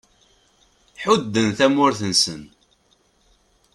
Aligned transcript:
Ḥudden 1.03 1.47
tamurt-nnsen. 1.57 2.43